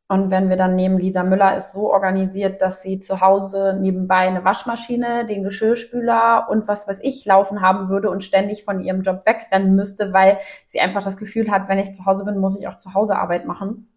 [0.07, 4.29] und wenn wir dann nehmen, Lisa Müller ist so organisiert, dass sie zu Hause nebenbei
[4.29, 9.03] eine Waschmaschine, den Geschirrspüler und was weiß ich laufen haben würde und ständig von ihrem
[9.03, 12.59] Job wegrennen müsste, weil sie einfach das Gefühl hat, wenn ich zu Hause bin, muss
[12.59, 13.88] ich auch zu Hause Arbeit machen.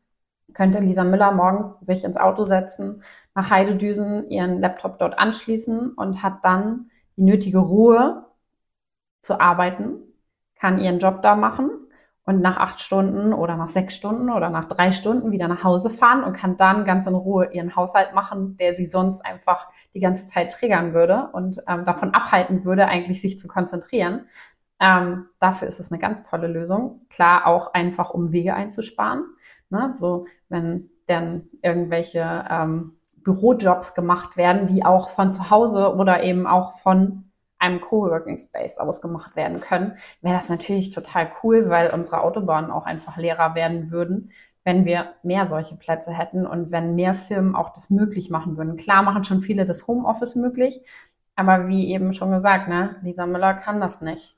[0.58, 3.04] Könnte Lisa Müller morgens sich ins Auto setzen,
[3.36, 8.26] nach Heidedüsen, ihren Laptop dort anschließen und hat dann die nötige Ruhe
[9.22, 10.00] zu arbeiten,
[10.60, 11.70] kann ihren Job da machen
[12.26, 15.92] und nach acht Stunden oder nach sechs Stunden oder nach drei Stunden wieder nach Hause
[15.92, 20.00] fahren und kann dann ganz in Ruhe ihren Haushalt machen, der sie sonst einfach die
[20.00, 24.26] ganze Zeit triggern würde und ähm, davon abhalten würde, eigentlich sich zu konzentrieren.
[24.80, 27.06] Ähm, dafür ist es eine ganz tolle Lösung.
[27.12, 29.24] Klar, auch einfach, um Wege einzusparen.
[29.70, 29.96] Ne?
[30.00, 36.48] So, wenn dann irgendwelche ähm, Bürojobs gemacht werden, die auch von zu Hause oder eben
[36.48, 37.26] auch von
[37.60, 42.86] einem Coworking Space ausgemacht werden können, wäre das natürlich total cool, weil unsere Autobahnen auch
[42.86, 44.32] einfach leerer werden würden,
[44.64, 48.78] wenn wir mehr solche Plätze hätten und wenn mehr Firmen auch das möglich machen würden.
[48.78, 50.86] Klar machen schon viele das Homeoffice möglich,
[51.36, 54.37] aber wie eben schon gesagt, ne, Lisa Müller kann das nicht.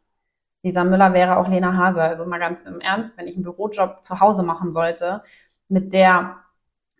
[0.63, 2.01] Lisa Müller wäre auch Lena Hase.
[2.01, 5.23] Also mal ganz im Ernst, wenn ich einen Bürojob zu Hause machen sollte,
[5.67, 6.37] mit der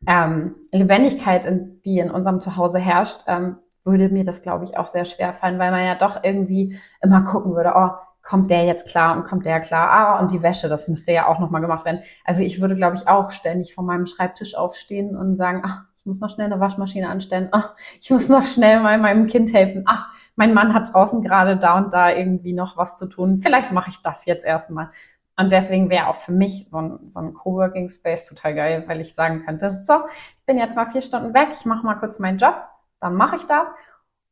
[0.08, 1.44] ähm, Lebendigkeit,
[1.86, 5.60] die in unserem Zuhause herrscht, ähm, würde mir das, glaube ich, auch sehr schwer fallen,
[5.60, 7.92] weil man ja doch irgendwie immer gucken würde, oh,
[8.22, 9.90] kommt der jetzt klar und kommt der klar?
[9.90, 12.02] Ah, und die Wäsche, das müsste ja auch nochmal gemacht werden.
[12.26, 16.20] Also ich würde, glaube ich, auch ständig von meinem Schreibtisch aufstehen und sagen, ach, muss
[16.20, 17.48] noch schnell eine Waschmaschine anstellen.
[17.54, 19.84] Ach, ich muss noch schnell mal meinem Kind helfen.
[19.86, 23.40] Ach, mein Mann hat draußen gerade da und da irgendwie noch was zu tun.
[23.42, 24.92] Vielleicht mache ich das jetzt erstmal.
[25.38, 29.00] Und deswegen wäre auch für mich so ein, so ein Coworking Space total geil, weil
[29.00, 32.20] ich sagen könnte, so, ich bin jetzt mal vier Stunden weg, ich mache mal kurz
[32.20, 32.56] meinen Job
[33.00, 33.68] dann mache ich das.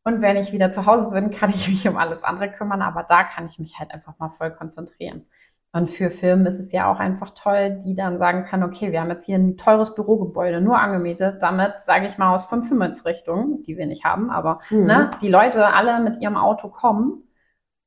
[0.04, 3.04] Und wenn ich wieder zu Hause bin, kann ich mich um alles andere kümmern, aber
[3.04, 5.26] da kann ich mich halt einfach mal voll konzentrieren.
[5.74, 9.02] Und für Firmen ist es ja auch einfach toll, die dann sagen können, okay, wir
[9.02, 13.64] haben jetzt hier ein teures Bürogebäude nur angemietet, damit, sage ich mal, aus fünf Himmelsrichtungen,
[13.64, 14.86] die wir nicht haben, aber mhm.
[14.86, 17.24] ne, die Leute alle mit ihrem Auto kommen.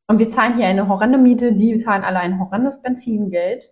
[0.06, 3.70] Und wir zahlen hier eine horrende Miete, die zahlen alle ein horrendes Benzingeld.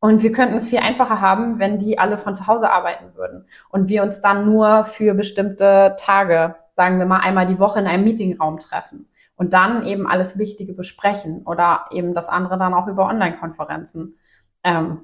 [0.00, 3.46] Und wir könnten es viel einfacher haben, wenn die alle von zu Hause arbeiten würden.
[3.68, 7.86] Und wir uns dann nur für bestimmte Tage, sagen wir mal einmal die Woche in
[7.86, 12.88] einem Meetingraum treffen und dann eben alles Wichtige besprechen oder eben das andere dann auch
[12.88, 14.18] über Online-Konferenzen
[14.62, 15.00] ähm,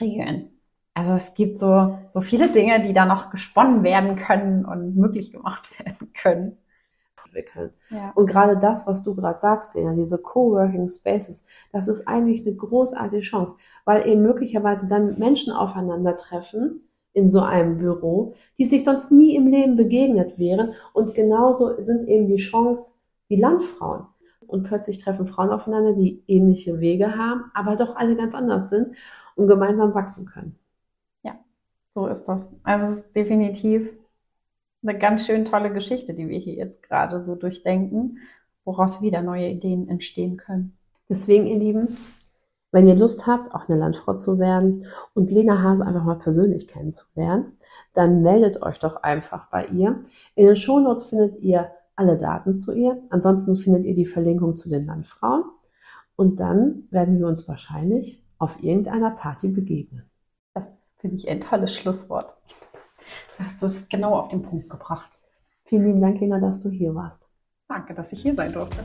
[0.00, 0.50] regeln.
[0.92, 5.30] Also es gibt so, so viele Dinge, die da noch gesponnen werden können und möglich
[5.30, 6.58] gemacht werden können.
[7.90, 8.10] Ja.
[8.16, 12.56] Und gerade das, was du gerade sagst, Lena, diese Coworking Spaces, das ist eigentlich eine
[12.56, 19.12] großartige Chance, weil eben möglicherweise dann Menschen aufeinandertreffen in so einem Büro, die sich sonst
[19.12, 20.72] nie im Leben begegnet wären.
[20.92, 22.94] Und genauso sind eben die Chance
[23.30, 24.06] wie Landfrauen.
[24.46, 28.90] Und plötzlich treffen Frauen aufeinander, die ähnliche Wege haben, aber doch alle ganz anders sind
[29.36, 30.58] und gemeinsam wachsen können.
[31.22, 31.38] Ja,
[31.94, 32.48] so ist das.
[32.64, 33.88] Also es ist definitiv
[34.82, 38.18] eine ganz schön tolle Geschichte, die wir hier jetzt gerade so durchdenken,
[38.64, 40.76] woraus wieder neue Ideen entstehen können.
[41.08, 41.98] Deswegen, ihr Lieben,
[42.72, 46.66] wenn ihr Lust habt, auch eine Landfrau zu werden und Lena Hase einfach mal persönlich
[46.66, 47.56] kennenzulernen,
[47.94, 50.02] dann meldet euch doch einfach bei ihr.
[50.34, 53.00] In den Shownotes findet ihr alle Daten zu ihr.
[53.10, 55.44] Ansonsten findet ihr die Verlinkung zu den Landfrauen.
[56.16, 60.10] Und dann werden wir uns wahrscheinlich auf irgendeiner Party begegnen.
[60.54, 62.36] Das finde ich ein tolles Schlusswort.
[63.38, 65.10] Hast du es genau auf den Punkt gebracht.
[65.64, 67.28] Vielen lieben Dank, Lena, dass du hier warst.
[67.68, 68.80] Danke, dass ich hier sein durfte.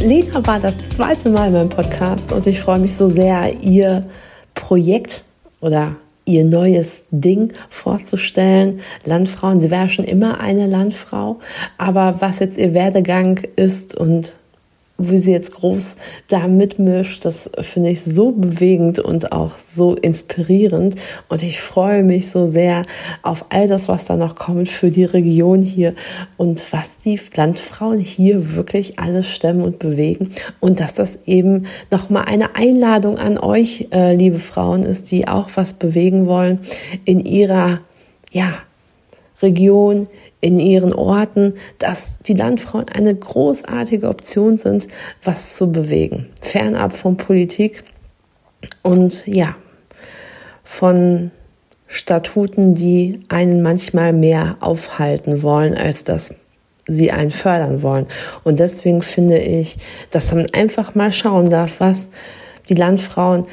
[0.00, 4.06] Lena war das zweite Mal in meinem Podcast und ich freue mich so sehr, ihr
[4.54, 5.24] Projekt
[5.60, 8.80] oder ihr neues Ding vorzustellen.
[9.04, 11.40] Landfrauen, sie war schon immer eine Landfrau,
[11.78, 14.34] aber was jetzt ihr Werdegang ist und
[15.00, 15.94] wie sie jetzt groß
[16.26, 20.96] da mitmischt, das finde ich so bewegend und auch so inspirierend.
[21.28, 22.82] Und ich freue mich so sehr
[23.22, 25.94] auf all das, was da noch kommt für die Region hier
[26.36, 30.30] und was die Landfrauen hier wirklich alles stemmen und bewegen.
[30.58, 35.48] Und dass das eben nochmal eine Einladung an euch, äh, liebe Frauen, ist, die auch
[35.54, 36.58] was bewegen wollen
[37.04, 37.80] in ihrer,
[38.32, 38.54] ja,
[39.40, 40.08] Region,
[40.40, 44.86] in ihren Orten, dass die Landfrauen eine großartige Option sind,
[45.24, 46.28] was zu bewegen.
[46.40, 47.82] Fernab von Politik
[48.82, 49.56] und ja,
[50.64, 51.30] von
[51.86, 56.34] Statuten, die einen manchmal mehr aufhalten wollen, als dass
[56.86, 58.06] sie einen fördern wollen.
[58.44, 59.78] Und deswegen finde ich,
[60.10, 62.08] dass man einfach mal schauen darf, was
[62.68, 63.46] die Landfrauen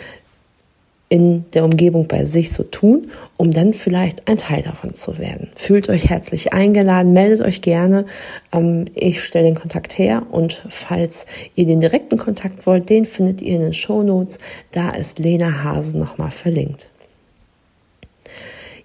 [1.07, 5.49] in der Umgebung bei sich so tun, um dann vielleicht ein Teil davon zu werden.
[5.55, 8.05] Fühlt euch herzlich eingeladen, meldet euch gerne.
[8.51, 13.41] Ähm, ich stelle den Kontakt her und falls ihr den direkten Kontakt wollt, den findet
[13.41, 14.39] ihr in den Show Notes.
[14.71, 16.89] Da ist Lena Hase nochmal verlinkt.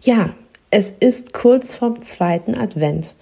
[0.02, 0.34] Ja,
[0.70, 3.14] es ist kurz vorm zweiten Advent.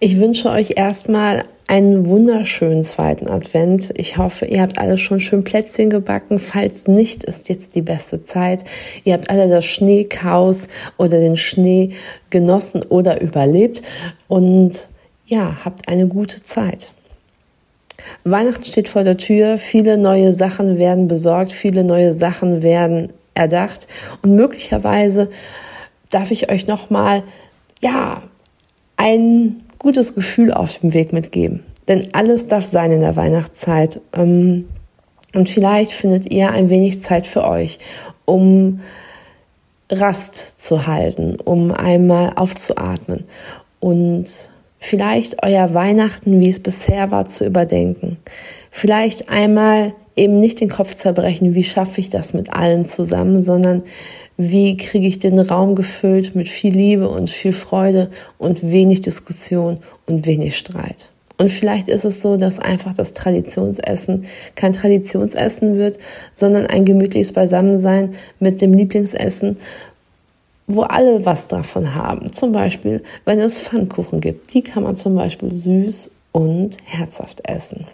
[0.00, 3.92] Ich wünsche euch erstmal einen wunderschönen zweiten Advent.
[3.96, 6.38] Ich hoffe, ihr habt alle schon schön Plätzchen gebacken.
[6.38, 8.64] Falls nicht, ist jetzt die beste Zeit.
[9.04, 11.92] Ihr habt alle das Schneechaos oder den Schnee
[12.30, 13.82] genossen oder überlebt
[14.28, 14.88] und
[15.26, 16.92] ja, habt eine gute Zeit.
[18.24, 19.56] Weihnachten steht vor der Tür.
[19.58, 21.52] Viele neue Sachen werden besorgt.
[21.52, 23.88] Viele neue Sachen werden erdacht
[24.22, 25.28] und möglicherweise
[26.10, 27.22] darf ich euch noch mal
[27.82, 28.22] ja
[28.96, 31.62] ein gutes Gefühl auf dem Weg mitgeben.
[31.88, 34.00] Denn alles darf sein in der Weihnachtszeit.
[34.16, 34.66] Ähm,
[35.34, 37.78] und vielleicht findet ihr ein wenig Zeit für euch,
[38.24, 38.80] um
[39.90, 43.24] Rast zu halten, um einmal aufzuatmen
[43.80, 44.24] und
[44.78, 48.16] vielleicht euer Weihnachten, wie es bisher war, zu überdenken.
[48.70, 53.82] Vielleicht einmal eben nicht den Kopf zerbrechen, wie schaffe ich das mit allen zusammen, sondern
[54.36, 59.78] wie kriege ich den Raum gefüllt mit viel Liebe und viel Freude und wenig Diskussion
[60.06, 61.08] und wenig Streit.
[61.36, 65.98] Und vielleicht ist es so, dass einfach das Traditionsessen kein Traditionsessen wird,
[66.34, 69.58] sondern ein gemütliches Beisammensein mit dem Lieblingsessen,
[70.66, 72.32] wo alle was davon haben.
[72.32, 77.86] Zum Beispiel, wenn es Pfannkuchen gibt, die kann man zum Beispiel süß und herzhaft essen.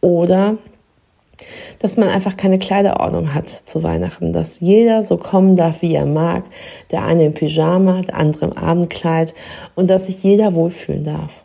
[0.00, 0.58] Oder
[1.78, 6.06] dass man einfach keine Kleiderordnung hat zu Weihnachten, dass jeder so kommen darf, wie er
[6.06, 6.44] mag,
[6.90, 9.34] der eine im Pyjama, der andere im Abendkleid
[9.74, 11.42] und dass sich jeder wohlfühlen darf.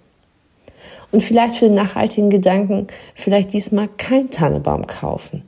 [1.11, 5.43] Und vielleicht für den nachhaltigen Gedanken, vielleicht diesmal kein Tannebaum kaufen,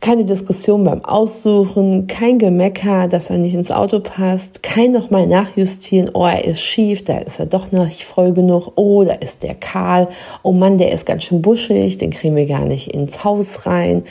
[0.00, 6.10] keine Diskussion beim Aussuchen, kein Gemecker, dass er nicht ins Auto passt, kein nochmal nachjustieren,
[6.14, 9.54] oh, er ist schief, da ist er doch nicht voll genug, oh, da ist der
[9.54, 10.08] kahl,
[10.42, 14.04] oh Mann, der ist ganz schön buschig, den kriegen wir gar nicht ins Haus rein.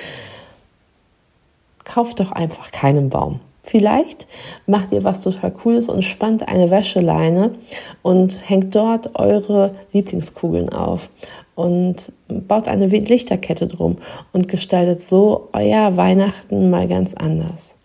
[1.86, 3.39] Kauft doch einfach keinen Baum.
[3.63, 4.28] Vielleicht
[4.67, 7.56] macht ihr was total Cooles und spannt eine Wäscheleine
[8.04, 11.10] und hängt dort eure Lieblingskugeln auf
[11.59, 13.97] und baut eine Lichterkette drum
[14.31, 17.75] und gestaltet so euer Weihnachten mal ganz anders.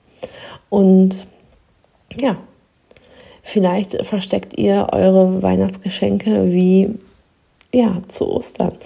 [0.71, 1.27] Und
[2.17, 2.37] ja,
[3.43, 6.95] vielleicht versteckt ihr eure Weihnachtsgeschenke wie
[7.73, 8.79] ja zu Ostern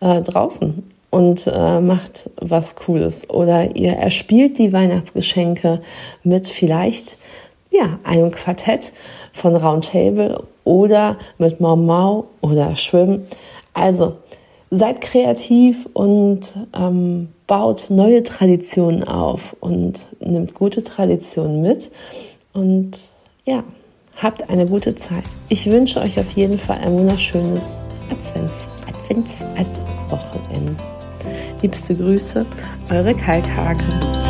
[0.00, 3.30] äh, draußen und äh, macht was Cooles.
[3.30, 5.80] Oder ihr erspielt die Weihnachtsgeschenke
[6.22, 7.16] mit vielleicht
[7.70, 8.92] ja, einem Quartett
[9.32, 13.26] von Roundtable oder mit Mau Mau oder Schwimmen.
[13.72, 14.16] Also
[14.76, 21.90] seid kreativ und ähm, baut neue Traditionen auf und nimmt gute Traditionen mit
[22.52, 22.98] und
[23.44, 23.62] ja,
[24.16, 25.24] habt eine gute Zeit.
[25.48, 27.70] Ich wünsche euch auf jeden Fall ein wunderschönes
[28.10, 30.76] Advents, Advents, Adventswochenende.
[31.62, 32.46] Liebste Grüße,
[32.90, 34.23] eure Kalkhake.